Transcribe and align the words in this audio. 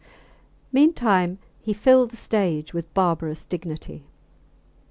Meantime 0.71 1.37
he 1.61 1.73
filled 1.73 2.09
the 2.09 2.17
stage 2.17 2.73
with 2.73 2.91
barbarous 2.95 3.45
dignity. 3.45 4.03